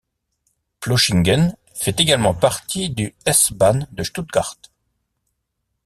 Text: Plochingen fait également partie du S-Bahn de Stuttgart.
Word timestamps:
Plochingen 0.79 1.55
fait 1.75 1.99
également 1.99 2.33
partie 2.33 2.89
du 2.89 3.13
S-Bahn 3.27 3.87
de 3.91 4.01
Stuttgart. 4.01 4.57